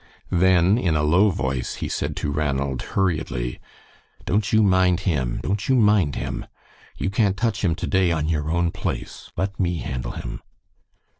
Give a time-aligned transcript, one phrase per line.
[0.31, 3.59] Then in a low voice he said to Ranald, hurriedly,
[4.25, 6.47] "Don't you mind him; don't you mind him.
[6.97, 9.29] You can't touch him to day, on your own place.
[9.37, 10.41] Let me handle him."